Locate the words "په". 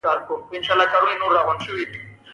1.31-1.41